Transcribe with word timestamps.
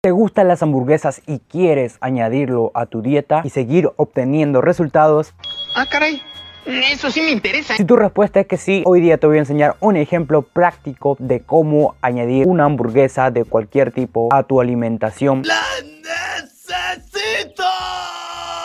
¿Te 0.00 0.12
gustan 0.12 0.46
las 0.46 0.62
hamburguesas 0.62 1.22
y 1.26 1.40
quieres 1.40 1.98
añadirlo 2.00 2.70
a 2.74 2.86
tu 2.86 3.02
dieta 3.02 3.40
y 3.42 3.50
seguir 3.50 3.90
obteniendo 3.96 4.60
resultados? 4.60 5.34
Ah, 5.74 5.86
caray. 5.90 6.22
Eso 6.66 7.10
sí 7.10 7.20
me 7.20 7.32
interesa. 7.32 7.74
Si 7.74 7.84
tu 7.84 7.96
respuesta 7.96 8.38
es 8.38 8.46
que 8.46 8.58
sí, 8.58 8.84
hoy 8.86 9.00
día 9.00 9.18
te 9.18 9.26
voy 9.26 9.38
a 9.38 9.40
enseñar 9.40 9.74
un 9.80 9.96
ejemplo 9.96 10.42
práctico 10.42 11.16
de 11.18 11.40
cómo 11.40 11.96
añadir 12.00 12.46
una 12.46 12.66
hamburguesa 12.66 13.32
de 13.32 13.44
cualquier 13.44 13.90
tipo 13.90 14.28
a 14.32 14.44
tu 14.44 14.60
alimentación. 14.60 15.42
¡La 15.44 15.62
necesito! 15.82 17.64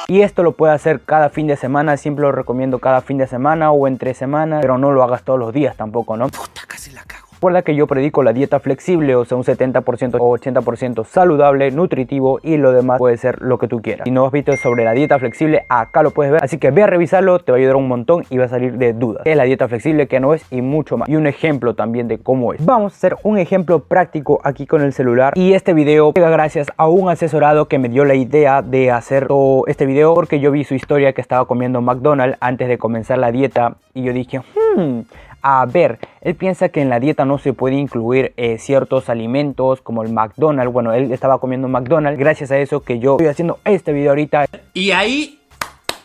Y 0.09 0.21
esto 0.21 0.43
lo 0.43 0.51
puedes 0.51 0.75
hacer 0.75 1.01
cada 1.01 1.31
fin 1.31 1.47
de 1.47 1.57
semana, 1.57 1.97
siempre 1.97 2.21
lo 2.21 2.31
recomiendo 2.31 2.77
cada 2.77 3.01
fin 3.01 3.17
de 3.17 3.25
semana 3.25 3.71
o 3.71 3.87
entre 3.87 4.13
semanas, 4.13 4.59
pero 4.61 4.77
no 4.77 4.91
lo 4.91 5.01
hagas 5.01 5.23
todos 5.23 5.39
los 5.39 5.51
días 5.51 5.75
tampoco, 5.75 6.15
¿no? 6.15 6.29
Puta, 6.29 6.61
casi 6.67 6.91
la 6.91 7.03
cago. 7.05 7.22
Recuerda 7.43 7.61
que 7.61 7.75
yo 7.75 7.87
predico 7.87 8.23
la 8.23 8.31
dieta 8.31 8.61
flexible, 8.61 9.17
o 9.17 9.25
sea, 9.25 9.35
un 9.35 9.43
70% 9.43 10.15
o 10.17 10.37
80% 10.37 11.03
saludable, 11.03 11.71
nutritivo 11.71 12.39
y 12.41 12.55
lo 12.55 12.71
demás 12.71 12.99
puede 12.99 13.17
ser 13.17 13.41
lo 13.41 13.57
que 13.57 13.67
tú 13.67 13.81
quieras. 13.81 14.05
Si 14.05 14.11
no 14.11 14.25
has 14.25 14.31
visto 14.31 14.55
sobre 14.55 14.85
la 14.85 14.93
dieta 14.93 15.19
flexible, 15.19 15.65
acá 15.67 16.03
lo 16.03 16.11
puedes 16.11 16.31
ver. 16.31 16.41
Así 16.41 16.57
que 16.57 16.71
ve 16.71 16.83
a 16.83 16.87
revisarlo, 16.87 17.39
te 17.39 17.51
va 17.51 17.57
a 17.57 17.59
ayudar 17.59 17.75
un 17.75 17.89
montón 17.89 18.23
y 18.29 18.37
va 18.37 18.45
a 18.45 18.47
salir 18.47 18.77
de 18.77 18.93
dudas. 18.93 19.23
¿Qué 19.25 19.31
es 19.31 19.35
la 19.35 19.43
dieta 19.43 19.67
flexible? 19.67 20.07
¿Qué 20.07 20.21
no 20.21 20.33
es? 20.33 20.49
Y 20.53 20.61
mucho 20.61 20.95
más. 20.95 21.09
Y 21.09 21.17
un 21.17 21.27
ejemplo 21.27 21.73
también 21.73 22.07
de 22.07 22.17
cómo 22.17 22.53
es. 22.53 22.63
Vamos 22.63 22.93
a 22.93 22.95
hacer 22.95 23.17
un 23.23 23.37
ejemplo 23.37 23.79
práctico 23.79 24.39
aquí 24.45 24.65
con 24.65 24.81
el 24.81 24.93
celular. 24.93 25.33
Y 25.35 25.51
este 25.51 25.73
video 25.73 26.13
llega 26.13 26.29
gracias 26.29 26.67
a 26.77 26.87
un 26.87 27.09
asesorado 27.09 27.67
que 27.67 27.77
me 27.77 27.89
dio 27.89 28.05
la 28.05 28.15
idea 28.15 28.61
de 28.61 28.89
hacer 28.89 29.27
todo 29.27 29.67
este 29.67 29.85
video 29.85 30.13
porque 30.13 30.39
yo 30.39 30.49
vi 30.49 30.63
su 30.63 30.75
historia 30.75 31.11
que 31.11 31.19
estaba 31.19 31.43
comiendo 31.43 31.81
McDonald's 31.81 32.37
antes 32.39 32.69
de 32.69 32.77
comenzar 32.77 33.17
la 33.17 33.33
dieta 33.33 33.75
y 33.93 34.03
yo 34.03 34.13
dije, 34.13 34.39
hmm, 34.39 35.01
a 35.43 35.65
ver, 35.65 35.99
él 36.21 36.35
piensa 36.35 36.69
que 36.69 36.81
en 36.81 36.89
la 36.89 37.01
dieta 37.01 37.25
no 37.25 37.37
se 37.37 37.51
puede 37.51 37.75
incluir 37.75 38.33
eh, 38.37 38.57
ciertos 38.57 39.09
alimentos 39.09 39.81
como 39.81 40.01
el 40.01 40.11
McDonald's. 40.13 40.71
Bueno, 40.71 40.93
él 40.93 41.11
estaba 41.11 41.37
comiendo 41.39 41.67
McDonald's. 41.67 42.17
Gracias 42.17 42.49
a 42.51 42.57
eso 42.57 42.81
que 42.81 42.99
yo 42.99 43.13
estoy 43.13 43.27
haciendo 43.27 43.59
este 43.65 43.91
video 43.91 44.11
ahorita. 44.11 44.45
Y 44.73 44.91
ahí 44.91 45.42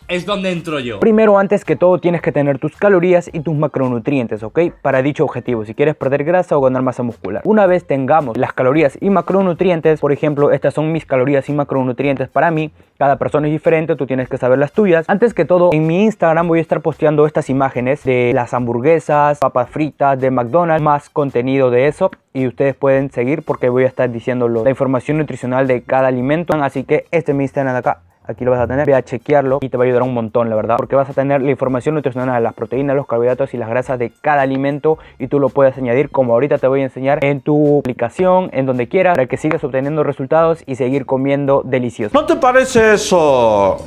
es 0.09 0.25
donde 0.25 0.51
entro 0.51 0.79
yo. 0.79 0.99
Primero, 0.99 1.37
antes 1.37 1.63
que 1.63 1.75
todo, 1.75 1.99
tienes 1.99 2.21
que 2.21 2.31
tener 2.31 2.59
tus 2.59 2.75
calorías 2.75 3.29
y 3.31 3.39
tus 3.41 3.55
macronutrientes, 3.55 4.43
¿ok? 4.43 4.59
Para 4.81 5.01
dicho 5.01 5.23
objetivo, 5.23 5.63
si 5.65 5.75
quieres 5.75 5.95
perder 5.95 6.23
grasa 6.23 6.57
o 6.57 6.61
ganar 6.61 6.81
masa 6.81 7.03
muscular. 7.03 7.41
Una 7.45 7.67
vez 7.67 7.85
tengamos 7.85 8.35
las 8.35 8.51
calorías 8.53 8.97
y 8.99 9.09
macronutrientes, 9.09 9.99
por 9.99 10.11
ejemplo, 10.11 10.51
estas 10.51 10.73
son 10.73 10.91
mis 10.91 11.05
calorías 11.05 11.47
y 11.47 11.53
macronutrientes 11.53 12.27
para 12.27 12.51
mí, 12.51 12.71
cada 12.97 13.17
persona 13.17 13.47
es 13.47 13.53
diferente, 13.53 13.95
tú 13.95 14.07
tienes 14.07 14.27
que 14.27 14.37
saber 14.37 14.57
las 14.59 14.73
tuyas. 14.73 15.05
Antes 15.07 15.33
que 15.33 15.45
todo, 15.45 15.69
en 15.71 15.87
mi 15.87 16.03
Instagram 16.03 16.47
voy 16.47 16.59
a 16.59 16.61
estar 16.61 16.81
posteando 16.81 17.25
estas 17.25 17.49
imágenes 17.49 18.03
de 18.03 18.31
las 18.33 18.53
hamburguesas, 18.53 19.39
papas 19.39 19.69
fritas 19.69 20.19
de 20.19 20.31
McDonald's, 20.31 20.83
más 20.83 21.09
contenido 21.09 21.71
de 21.71 21.87
eso 21.87 22.11
y 22.33 22.47
ustedes 22.47 22.75
pueden 22.75 23.11
seguir 23.11 23.43
porque 23.43 23.69
voy 23.69 23.83
a 23.83 23.87
estar 23.87 24.11
diciendo 24.11 24.49
la 24.49 24.69
información 24.69 25.17
nutricional 25.17 25.67
de 25.67 25.83
cada 25.83 26.07
alimento. 26.07 26.53
Así 26.61 26.83
que 26.83 27.05
este 27.11 27.31
es 27.31 27.37
mi 27.37 27.43
Instagram 27.43 27.73
de 27.73 27.79
acá 27.79 28.01
aquí 28.29 28.45
lo 28.45 28.51
vas 28.51 28.61
a 28.61 28.67
tener, 28.67 28.85
ve 28.85 28.93
a 28.93 29.03
chequearlo 29.03 29.59
y 29.61 29.69
te 29.69 29.77
va 29.77 29.83
a 29.83 29.87
ayudar 29.87 30.03
un 30.03 30.13
montón, 30.13 30.49
la 30.49 30.55
verdad, 30.55 30.77
porque 30.77 30.95
vas 30.95 31.09
a 31.09 31.13
tener 31.13 31.41
la 31.41 31.49
información 31.49 31.95
nutricional 31.95 32.41
las 32.43 32.53
proteínas, 32.53 32.95
los 32.95 33.07
carbohidratos 33.07 33.53
y 33.53 33.57
las 33.57 33.69
grasas 33.69 33.97
de 33.99 34.11
cada 34.21 34.41
alimento 34.41 34.97
y 35.17 35.27
tú 35.27 35.39
lo 35.39 35.49
puedes 35.49 35.77
añadir 35.77 36.09
como 36.09 36.33
ahorita 36.33 36.57
te 36.57 36.67
voy 36.67 36.81
a 36.81 36.83
enseñar 36.83 37.23
en 37.23 37.41
tu 37.41 37.79
aplicación, 37.79 38.49
en 38.53 38.65
donde 38.65 38.87
quieras, 38.87 39.15
para 39.15 39.27
que 39.27 39.37
sigas 39.37 39.63
obteniendo 39.63 40.03
resultados 40.03 40.63
y 40.65 40.75
seguir 40.75 41.05
comiendo 41.05 41.63
delicioso. 41.65 42.17
¿No 42.17 42.25
te 42.25 42.35
parece 42.35 42.93
eso 42.93 43.77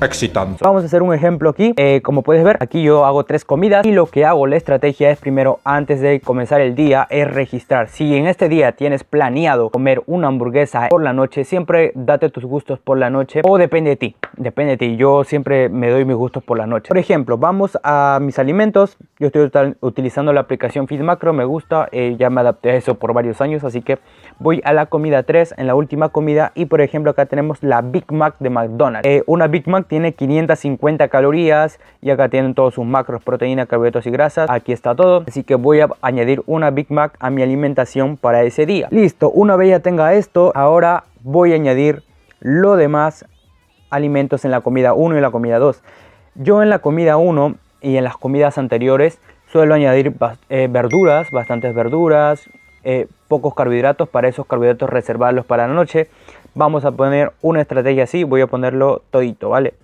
excitante? 0.00 0.62
Vamos 0.64 0.82
a 0.82 0.86
hacer 0.86 1.02
un 1.02 1.14
ejemplo 1.14 1.50
aquí. 1.50 1.72
Eh, 1.76 2.00
como 2.02 2.22
puedes 2.22 2.44
ver, 2.44 2.58
aquí 2.60 2.82
yo 2.82 3.04
hago 3.04 3.24
tres 3.24 3.44
comidas 3.44 3.84
y 3.86 3.92
lo 3.92 4.06
que 4.06 4.24
hago, 4.24 4.46
la 4.46 4.56
estrategia 4.56 5.10
es 5.10 5.18
primero, 5.18 5.60
antes 5.64 6.00
de 6.00 6.20
comenzar 6.20 6.60
el 6.60 6.74
día, 6.74 7.06
es 7.10 7.32
registrar. 7.32 7.88
Si 7.88 8.14
en 8.14 8.26
este 8.26 8.48
día 8.48 8.72
tienes 8.72 9.04
planeado 9.04 9.70
comer 9.70 10.02
una 10.06 10.28
hamburguesa 10.28 10.88
por 10.88 11.02
la 11.02 11.12
noche, 11.12 11.44
siempre 11.44 11.92
date 11.94 12.30
tus 12.30 12.44
gustos 12.44 12.78
por 12.78 12.98
la 12.98 13.10
noche 13.10 13.40
o 13.44 13.58
depende 13.58 13.90
de 13.90 13.96
ti. 13.96 14.16
Depende 14.36 14.76
de 14.76 14.76
ti. 14.76 14.96
Yo 14.96 15.24
siempre 15.24 15.68
me 15.68 15.90
doy 15.90 16.04
mis 16.04 16.16
gustos 16.16 16.42
por 16.42 16.58
la 16.58 16.66
noche. 16.66 16.88
Por 16.88 16.98
ejemplo, 16.98 17.38
vamos 17.38 17.78
a 17.82 18.18
mis 18.22 18.38
alimentos. 18.38 18.96
Yo 19.18 19.28
estoy 19.28 19.50
utilizando 19.80 20.32
la 20.32 20.40
aplicación 20.40 20.86
FitMacro, 20.86 21.32
me 21.32 21.44
gusta. 21.44 21.88
Eh, 21.90 22.16
ya 22.18 22.30
me 22.30 22.40
adapté 22.40 22.70
a 22.70 22.76
eso 22.76 22.94
por 22.94 23.12
varios 23.12 23.40
años, 23.40 23.64
así 23.64 23.82
que 23.82 23.98
voy 24.38 24.60
a 24.64 24.72
la 24.72 24.86
comida 24.86 25.24
3 25.24 25.54
en 25.58 25.66
la 25.66 25.74
última 25.74 26.10
comida. 26.10 26.52
Y 26.54 26.66
por 26.66 26.80
ejemplo, 26.80 27.10
acá 27.10 27.26
tenemos 27.26 27.62
la 27.62 27.82
Big 27.82 28.12
Mac 28.12 28.36
de 28.38 28.50
McDonald's. 28.50 29.08
Eh, 29.08 29.24
una 29.26 29.48
Big 29.48 29.66
Mac 29.66 29.87
tiene 29.88 30.12
550 30.12 31.08
calorías 31.08 31.80
y 32.00 32.10
acá 32.10 32.28
tienen 32.28 32.54
todos 32.54 32.74
sus 32.74 32.86
macros, 32.86 33.22
proteínas, 33.22 33.66
carbohidratos 33.66 34.06
y 34.06 34.10
grasas. 34.10 34.48
Aquí 34.50 34.72
está 34.72 34.94
todo. 34.94 35.24
Así 35.26 35.42
que 35.42 35.56
voy 35.56 35.80
a 35.80 35.88
añadir 36.02 36.42
una 36.46 36.70
Big 36.70 36.90
Mac 36.90 37.16
a 37.18 37.30
mi 37.30 37.42
alimentación 37.42 38.16
para 38.16 38.42
ese 38.42 38.66
día. 38.66 38.88
Listo, 38.90 39.30
una 39.30 39.56
vez 39.56 39.70
ya 39.70 39.80
tenga 39.80 40.14
esto, 40.14 40.52
ahora 40.54 41.04
voy 41.22 41.52
a 41.52 41.56
añadir 41.56 42.02
lo 42.40 42.76
demás 42.76 43.24
alimentos 43.90 44.44
en 44.44 44.50
la 44.50 44.60
comida 44.60 44.94
1 44.94 45.18
y 45.18 45.20
la 45.20 45.30
comida 45.30 45.58
2. 45.58 45.82
Yo 46.36 46.62
en 46.62 46.70
la 46.70 46.78
comida 46.78 47.16
1 47.16 47.54
y 47.80 47.96
en 47.96 48.04
las 48.04 48.16
comidas 48.16 48.58
anteriores 48.58 49.18
suelo 49.50 49.74
añadir 49.74 50.14
eh, 50.50 50.68
verduras, 50.70 51.30
bastantes 51.30 51.74
verduras, 51.74 52.48
eh, 52.90 53.06
pocos 53.28 53.54
carbohidratos, 53.54 54.08
para 54.08 54.28
esos 54.28 54.46
carbohidratos 54.46 54.88
reservarlos 54.88 55.44
para 55.44 55.68
la 55.68 55.74
noche. 55.74 56.08
Vamos 56.54 56.86
a 56.86 56.92
poner 56.92 57.32
una 57.42 57.60
estrategia 57.60 58.04
así, 58.04 58.24
voy 58.24 58.40
a 58.40 58.46
ponerlo 58.46 59.02
todito, 59.10 59.50
¿vale? 59.50 59.74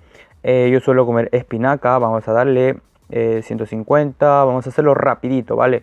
Eh, 0.43 0.71
yo 0.73 0.81
suelo 0.81 1.05
comer 1.05 1.29
espinaca, 1.33 1.99
vamos 1.99 2.27
a 2.27 2.33
darle 2.33 2.77
150, 3.11 4.45
vamos 4.45 4.67
a 4.67 4.71
hacerlo 4.71 4.95
rapidito, 4.95 5.55
¿vale? 5.55 5.83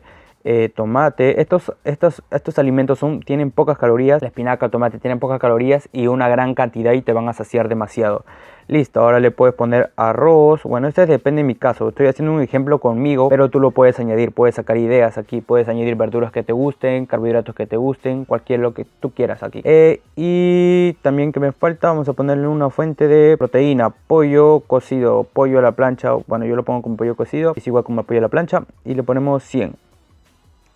Tomate, 0.75 1.41
estos, 1.41 1.73
estos, 1.83 2.23
estos 2.31 2.59
alimentos 2.59 2.99
son, 2.99 3.21
tienen 3.21 3.51
pocas 3.51 3.77
calorías, 3.77 4.21
la 4.21 4.27
espinaca, 4.27 4.65
el 4.65 4.71
tomate 4.71 4.99
tienen 4.99 5.19
pocas 5.19 5.39
calorías 5.39 5.89
y 5.91 6.07
una 6.07 6.29
gran 6.29 6.55
cantidad 6.55 6.93
y 6.93 7.01
te 7.01 7.13
van 7.13 7.29
a 7.29 7.33
saciar 7.33 7.69
demasiado. 7.69 8.23
Listo, 8.71 9.01
ahora 9.01 9.19
le 9.19 9.31
puedes 9.31 9.53
poner 9.53 9.91
arroz. 9.97 10.63
Bueno, 10.63 10.87
este 10.87 11.05
depende 11.05 11.41
de 11.41 11.43
mi 11.45 11.55
caso. 11.55 11.89
Estoy 11.89 12.07
haciendo 12.07 12.33
un 12.33 12.41
ejemplo 12.41 12.79
conmigo, 12.79 13.27
pero 13.27 13.49
tú 13.49 13.59
lo 13.59 13.71
puedes 13.71 13.99
añadir. 13.99 14.31
Puedes 14.31 14.55
sacar 14.55 14.77
ideas 14.77 15.17
aquí. 15.17 15.41
Puedes 15.41 15.67
añadir 15.67 15.95
verduras 15.95 16.31
que 16.31 16.41
te 16.41 16.53
gusten, 16.53 17.05
carbohidratos 17.05 17.53
que 17.53 17.67
te 17.67 17.75
gusten, 17.75 18.23
cualquier 18.23 18.61
lo 18.61 18.73
que 18.73 18.85
tú 19.01 19.11
quieras 19.11 19.43
aquí. 19.43 19.61
Eh, 19.65 19.99
y 20.15 20.93
también 21.01 21.33
que 21.33 21.41
me 21.41 21.51
falta, 21.51 21.89
vamos 21.89 22.07
a 22.07 22.13
ponerle 22.13 22.47
una 22.47 22.69
fuente 22.69 23.09
de 23.09 23.35
proteína. 23.37 23.89
Pollo 23.89 24.61
cocido, 24.61 25.25
pollo 25.25 25.59
a 25.59 25.61
la 25.61 25.73
plancha. 25.73 26.13
Bueno, 26.27 26.45
yo 26.45 26.55
lo 26.55 26.63
pongo 26.63 26.81
con 26.81 26.95
pollo 26.95 27.15
cocido. 27.15 27.51
Es 27.57 27.67
igual 27.67 27.83
como 27.83 28.03
pollo 28.03 28.19
a 28.19 28.21
la 28.21 28.29
plancha. 28.29 28.63
Y 28.85 28.93
le 28.93 29.03
ponemos 29.03 29.43
100. 29.43 29.90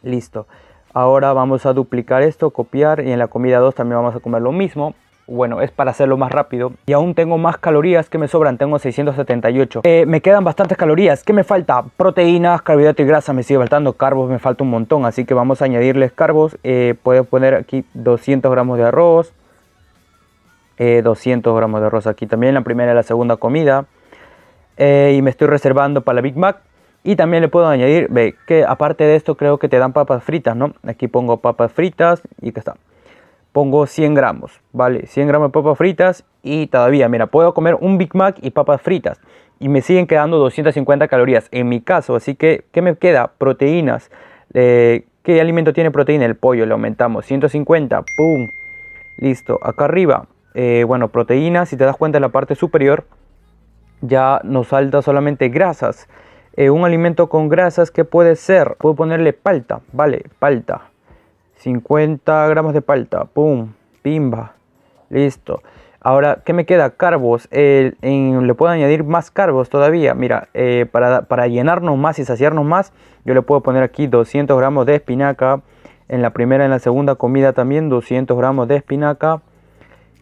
Listo. 0.06 0.48
Ahora 0.94 1.34
vamos 1.34 1.66
a 1.66 1.74
duplicar 1.74 2.24
esto, 2.24 2.52
copiar 2.52 3.06
y 3.06 3.12
en 3.12 3.20
la 3.20 3.28
comida 3.28 3.60
2 3.60 3.76
también 3.76 3.98
vamos 3.98 4.16
a 4.16 4.22
comer 4.22 4.42
lo 4.42 4.54
mismo 4.54 4.96
bueno, 5.28 5.62
es 5.62 5.72
para 5.72 5.92
hacerlo 5.92 6.18
más 6.18 6.32
rápido. 6.32 6.74
Y 6.86 6.94
aún 6.94 7.16
tengo 7.16 7.38
más 7.38 7.58
calorías 7.58 8.10
que 8.10 8.18
me 8.18 8.28
sobran, 8.28 8.58
tengo 8.58 8.78
678. 8.78 9.82
Eh, 9.84 10.06
me 10.08 10.22
quedan 10.22 10.44
bastantes 10.44 10.78
calorías. 10.78 11.24
¿Qué 11.24 11.34
me 11.34 11.44
falta? 11.44 11.84
Proteínas, 11.98 12.62
carbohidratos 12.62 13.04
y 13.04 13.08
grasa. 13.08 13.34
Me 13.34 13.44
sigue 13.44 13.60
faltando 13.60 13.94
carbos, 13.94 14.30
me 14.30 14.40
falta 14.40 14.64
un 14.64 14.70
montón. 14.70 15.06
Así 15.06 15.26
que 15.26 15.34
vamos 15.34 15.62
a 15.62 15.66
añadirles 15.66 16.12
carbos. 16.12 16.58
Eh, 16.64 16.96
puedo 17.02 17.24
poner 17.24 17.56
aquí 17.56 17.86
200 17.96 18.52
gramos 18.52 18.78
de 18.78 18.86
arroz. 18.86 19.34
200 20.78 21.52
eh, 21.52 21.56
gramos 21.56 21.82
de 21.82 21.88
arroz 21.88 22.06
aquí 22.06 22.28
también, 22.28 22.54
la 22.54 22.62
primera 22.62 22.92
y 22.92 22.96
la 22.96 23.04
segunda 23.04 23.38
comida. 23.38 23.86
y 24.78 25.22
me 25.22 25.30
estoy 25.30 25.48
reservando 25.48 26.02
para 26.02 26.18
la 26.18 26.22
Big 26.22 26.36
Mac. 26.38 26.58
Y 27.06 27.16
también 27.16 27.42
le 27.42 27.48
puedo 27.48 27.68
añadir, 27.68 28.08
ve, 28.10 28.36
que 28.46 28.66
aparte 28.66 29.06
de 29.06 29.16
esto 29.16 29.38
creo 29.38 29.60
que 29.60 29.70
te 29.70 29.80
dan 29.80 29.94
papas 29.94 30.24
fritas, 30.24 30.58
¿no? 30.58 30.74
Aquí 30.86 31.08
pongo 31.08 31.38
papas 31.38 31.72
fritas 31.72 32.22
y 32.42 32.52
que 32.52 32.60
está 32.60 32.76
pongo 33.56 33.88
100 33.88 34.16
gramos, 34.16 34.60
¿vale? 34.74 35.06
100 35.08 35.30
gramos 35.30 35.48
de 35.48 35.54
papas 35.54 35.78
fritas 35.78 36.26
y 36.44 36.68
todavía, 36.68 37.08
mira, 37.08 37.28
puedo 37.28 37.54
comer 37.54 37.78
un 37.80 37.98
Big 37.98 38.14
Mac 38.14 38.36
y 38.42 38.50
papas 38.50 38.82
fritas 38.82 39.18
y 39.62 39.70
me 39.70 39.80
siguen 39.80 40.08
quedando 40.08 40.38
250 40.40 41.08
calorías 41.08 41.48
en 41.52 41.70
mi 41.70 41.80
caso, 41.80 42.18
así 42.18 42.36
que, 42.36 42.66
¿qué 42.74 42.82
me 42.82 42.98
queda? 42.98 43.32
Proteínas. 43.38 44.12
Eh, 44.54 45.06
¿Qué 45.24 45.40
alimento 45.40 45.72
tiene 45.72 45.90
proteína? 45.90 46.26
El 46.26 46.36
pollo, 46.36 46.66
le 46.66 46.74
aumentamos 46.74 47.26
150, 47.28 48.04
¡pum! 48.18 48.50
Listo, 49.16 49.58
acá 49.64 49.86
arriba, 49.86 50.28
eh, 50.54 50.84
bueno, 50.86 51.08
proteínas, 51.08 51.70
si 51.70 51.78
te 51.78 51.86
das 51.86 51.96
cuenta 51.96 52.18
en 52.18 52.24
la 52.24 52.30
parte 52.30 52.56
superior, 52.56 53.06
ya 54.02 54.42
nos 54.44 54.68
salta 54.68 55.02
solamente 55.02 55.48
grasas. 55.48 56.10
Eh, 56.58 56.70
un 56.70 56.86
alimento 56.86 57.28
con 57.28 57.50
grasas, 57.50 57.92
¿qué 57.92 58.06
puede 58.06 58.38
ser? 58.38 58.76
Puedo 58.78 58.96
ponerle 58.96 59.34
palta, 59.34 59.82
¿vale? 59.92 60.26
Palta. 60.40 60.90
50 61.58 62.48
gramos 62.48 62.74
de 62.74 62.82
palta, 62.82 63.26
pum, 63.26 63.74
pimba, 64.02 64.54
listo. 65.10 65.62
Ahora, 66.00 66.44
¿qué 66.46 66.54
me 66.54 66.66
queda? 66.66 66.92
Carbos. 66.92 67.50
le 67.52 68.54
puedo 68.56 68.72
añadir 68.72 69.04
más 69.04 69.32
carbos 69.32 69.70
todavía. 69.70 70.14
Mira, 70.14 70.48
eh, 70.54 70.86
para, 70.90 71.24
para, 71.24 71.48
llenarnos 71.48 71.98
más 71.98 72.20
y 72.20 72.26
saciarnos 72.26 72.64
más, 72.64 72.94
yo 73.26 73.34
le 73.34 73.42
puedo 73.42 73.62
poner 73.62 73.84
aquí 73.84 74.08
200 74.08 74.58
gramos 74.58 74.86
de 74.86 74.96
espinaca. 74.96 75.62
En 76.08 76.22
la 76.22 76.30
primera 76.30 76.64
en 76.64 76.72
la 76.72 76.80
segunda 76.80 77.16
comida 77.16 77.54
también 77.54 77.90
200 77.90 78.38
gramos 78.38 78.68
de 78.68 78.78
espinaca. 78.78 79.42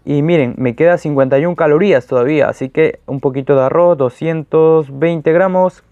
Y 0.05 0.21
miren, 0.21 0.55
me 0.57 0.75
queda 0.75 0.97
51 0.97 1.55
calorías 1.55 2.07
todavía. 2.07 2.47
Así 2.47 2.69
que 2.69 2.99
un 3.05 3.19
poquito 3.19 3.55
de 3.55 3.63
arroz, 3.63 3.97
220 3.97 5.31
gramos. 5.33 5.83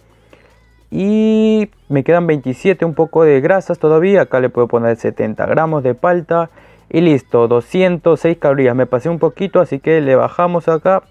Y 0.92 1.70
me 1.88 2.04
quedan 2.04 2.28
27, 2.28 2.84
un 2.84 2.94
poco 2.94 3.24
de 3.24 3.40
grasas 3.40 3.80
todavía. 3.80 4.22
Acá 4.22 4.42
le 4.42 4.50
puedo 4.50 4.68
poner 4.68 4.98
70 4.98 5.46
gramos 5.46 5.84
de 5.84 5.96
palta. 5.96 6.50
Y 6.90 7.00
listo, 7.00 7.48
206 7.48 8.38
calorías. 8.38 8.76
Me 8.76 8.86
pasé 8.86 9.10
un 9.10 9.18
poquito, 9.18 9.62
así 9.62 9.80
que 9.80 10.02
le 10.02 10.16
bajamos 10.16 10.68
acá. 10.68 11.04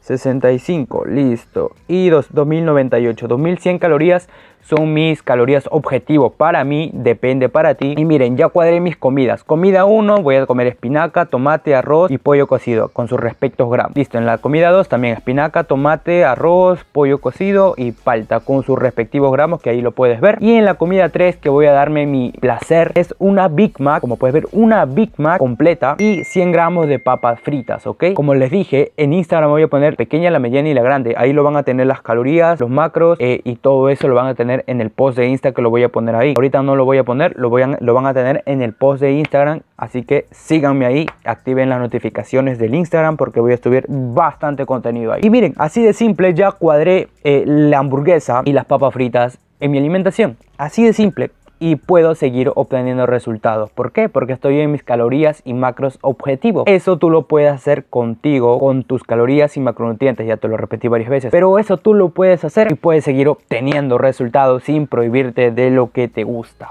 65, 0.00 1.04
listo. 1.04 1.72
Y 1.86 2.08
2098, 2.08 3.28
2100 3.28 3.78
calorías 3.78 4.28
son 4.62 4.92
mis 4.92 5.22
calorías 5.22 5.68
objetivo 5.70 6.30
para 6.30 6.64
mí, 6.64 6.90
depende 6.92 7.48
para 7.48 7.74
ti. 7.74 7.94
Y 7.96 8.04
miren, 8.04 8.36
ya 8.36 8.48
cuadré 8.48 8.80
mis 8.80 8.96
comidas. 8.96 9.44
Comida 9.44 9.84
1, 9.84 10.22
voy 10.22 10.36
a 10.36 10.46
comer 10.46 10.66
espinaca, 10.66 11.26
tomate, 11.26 11.74
arroz 11.74 12.10
y 12.10 12.18
pollo 12.18 12.46
cocido 12.46 12.88
con 12.88 13.08
sus 13.08 13.18
respectos 13.18 13.70
gramos. 13.70 13.96
Listo, 13.96 14.18
en 14.18 14.26
la 14.26 14.38
comida 14.38 14.70
2 14.70 14.88
también 14.88 15.14
espinaca, 15.14 15.64
tomate, 15.64 16.24
arroz, 16.24 16.84
pollo 16.84 17.18
cocido 17.18 17.74
y 17.76 17.92
palta 17.92 18.40
con 18.40 18.62
sus 18.62 18.78
respectivos 18.78 19.32
gramos 19.32 19.60
que 19.60 19.70
ahí 19.70 19.80
lo 19.80 19.92
puedes 19.92 20.20
ver. 20.20 20.38
Y 20.40 20.54
en 20.54 20.64
la 20.64 20.74
comida 20.74 21.08
3 21.08 21.36
que 21.36 21.48
voy 21.48 21.66
a 21.66 21.72
darme 21.72 22.06
mi 22.06 22.32
placer 22.40 22.92
es 22.94 23.14
una 23.18 23.48
Big 23.48 23.80
Mac, 23.80 24.00
como 24.00 24.16
puedes 24.16 24.34
ver, 24.34 24.46
una 24.52 24.84
Big 24.84 25.12
Mac 25.16 25.38
completa 25.38 25.96
y 25.98 26.24
100 26.24 26.52
gramos 26.52 26.88
de 26.88 26.98
papas 26.98 27.40
fritas, 27.40 27.86
¿ok? 27.86 28.12
Como 28.14 28.34
les 28.34 28.50
dije, 28.50 28.92
en 28.96 29.12
Instagram 29.12 29.50
voy 29.50 29.62
a 29.62 29.68
poner 29.68 29.96
pequeña, 29.96 30.30
la 30.30 30.38
mediana 30.38 30.68
y 30.68 30.74
la 30.74 30.82
grande. 30.82 31.14
Ahí 31.16 31.32
lo 31.32 31.44
van 31.44 31.56
a 31.56 31.62
tener 31.62 31.86
las 31.86 32.02
calorías, 32.02 32.60
los 32.60 32.70
macros 32.70 33.18
eh, 33.20 33.40
y 33.44 33.56
todo 33.56 33.88
eso 33.88 34.08
lo 34.08 34.14
van 34.14 34.26
a 34.26 34.34
tener 34.34 34.49
en 34.66 34.80
el 34.80 34.90
post 34.90 35.16
de 35.16 35.26
Insta 35.26 35.52
que 35.52 35.62
lo 35.62 35.70
voy 35.70 35.82
a 35.82 35.88
poner 35.88 36.14
ahí. 36.14 36.34
Ahorita 36.36 36.62
no 36.62 36.76
lo 36.76 36.84
voy 36.84 36.98
a 36.98 37.04
poner, 37.04 37.34
lo, 37.36 37.50
voy 37.50 37.62
lo 37.80 37.94
van 37.94 38.06
a 38.06 38.14
tener 38.14 38.42
en 38.46 38.62
el 38.62 38.72
post 38.72 39.00
de 39.00 39.12
Instagram. 39.12 39.60
Así 39.76 40.02
que 40.02 40.26
síganme 40.30 40.86
ahí, 40.86 41.06
activen 41.24 41.68
las 41.68 41.80
notificaciones 41.80 42.58
del 42.58 42.74
Instagram 42.74 43.16
porque 43.16 43.40
voy 43.40 43.52
a 43.52 43.56
subir 43.56 43.86
bastante 43.88 44.66
contenido 44.66 45.12
ahí. 45.12 45.20
Y 45.24 45.30
miren, 45.30 45.54
así 45.56 45.82
de 45.82 45.92
simple 45.92 46.34
ya 46.34 46.52
cuadré 46.52 47.08
eh, 47.24 47.44
la 47.46 47.78
hamburguesa 47.78 48.42
y 48.44 48.52
las 48.52 48.66
papas 48.66 48.92
fritas 48.92 49.38
en 49.60 49.70
mi 49.70 49.78
alimentación. 49.78 50.36
Así 50.58 50.84
de 50.84 50.92
simple 50.92 51.30
y 51.60 51.76
puedo 51.76 52.14
seguir 52.14 52.50
obteniendo 52.56 53.06
resultados. 53.06 53.70
¿Por 53.70 53.92
qué? 53.92 54.08
Porque 54.08 54.32
estoy 54.32 54.58
en 54.58 54.72
mis 54.72 54.82
calorías 54.82 55.42
y 55.44 55.52
macros 55.52 55.98
objetivos. 56.00 56.64
Eso 56.66 56.96
tú 56.96 57.10
lo 57.10 57.22
puedes 57.22 57.52
hacer 57.52 57.84
contigo, 57.84 58.58
con 58.58 58.82
tus 58.82 59.04
calorías 59.04 59.56
y 59.56 59.60
macronutrientes, 59.60 60.26
ya 60.26 60.38
te 60.38 60.48
lo 60.48 60.56
repetí 60.56 60.88
varias 60.88 61.10
veces. 61.10 61.30
Pero 61.30 61.58
eso 61.58 61.76
tú 61.76 61.94
lo 61.94 62.08
puedes 62.08 62.44
hacer 62.44 62.72
y 62.72 62.74
puedes 62.74 63.04
seguir 63.04 63.28
obteniendo 63.28 63.98
resultados 63.98 64.64
sin 64.64 64.86
prohibirte 64.86 65.50
de 65.50 65.70
lo 65.70 65.92
que 65.92 66.08
te 66.08 66.24
gusta. 66.24 66.70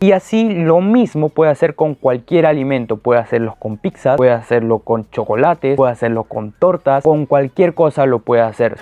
Y 0.00 0.10
así 0.10 0.52
lo 0.52 0.80
mismo 0.80 1.28
puede 1.28 1.52
hacer 1.52 1.76
con 1.76 1.94
cualquier 1.94 2.44
alimento. 2.46 2.96
Puede 2.96 3.20
hacerlo 3.20 3.54
con 3.60 3.76
pizzas, 3.76 4.16
puede 4.16 4.32
hacerlo 4.32 4.80
con 4.80 5.08
chocolates, 5.10 5.76
puede 5.76 5.92
hacerlo 5.92 6.24
con 6.24 6.50
tortas, 6.50 7.04
con 7.04 7.26
cualquier 7.26 7.72
cosa 7.72 8.04
lo 8.06 8.18
puede 8.18 8.42
hacer. 8.42 8.78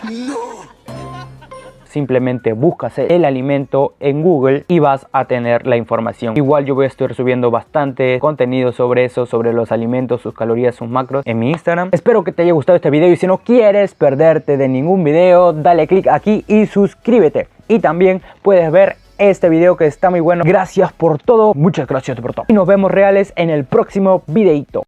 Simplemente 1.90 2.52
buscas 2.52 2.96
el 3.00 3.24
alimento 3.24 3.94
en 3.98 4.22
Google 4.22 4.64
y 4.68 4.78
vas 4.78 5.08
a 5.10 5.24
tener 5.24 5.66
la 5.66 5.76
información. 5.76 6.36
Igual 6.36 6.64
yo 6.64 6.76
voy 6.76 6.84
a 6.84 6.86
estar 6.86 7.12
subiendo 7.14 7.50
bastante 7.50 8.20
contenido 8.20 8.70
sobre 8.70 9.04
eso, 9.04 9.26
sobre 9.26 9.52
los 9.52 9.72
alimentos, 9.72 10.20
sus 10.20 10.32
calorías, 10.32 10.76
sus 10.76 10.88
macros 10.88 11.26
en 11.26 11.40
mi 11.40 11.50
Instagram. 11.50 11.88
Espero 11.90 12.22
que 12.22 12.30
te 12.30 12.42
haya 12.42 12.52
gustado 12.52 12.76
este 12.76 12.90
video 12.90 13.10
y 13.10 13.16
si 13.16 13.26
no 13.26 13.38
quieres 13.38 13.94
perderte 13.94 14.56
de 14.56 14.68
ningún 14.68 15.02
video, 15.02 15.52
dale 15.52 15.88
click 15.88 16.06
aquí 16.06 16.44
y 16.46 16.66
suscríbete. 16.66 17.48
Y 17.66 17.80
también 17.80 18.22
puedes 18.42 18.70
ver 18.70 18.96
este 19.20 19.48
video 19.48 19.76
que 19.76 19.86
está 19.86 20.10
muy 20.10 20.20
bueno. 20.20 20.44
Gracias 20.46 20.92
por 20.92 21.18
todo. 21.18 21.52
Muchas 21.54 21.86
gracias 21.86 22.18
por 22.20 22.32
todo. 22.32 22.46
Y 22.48 22.54
nos 22.54 22.66
vemos 22.66 22.90
reales 22.90 23.32
en 23.36 23.50
el 23.50 23.64
próximo 23.64 24.22
videito. 24.26 24.78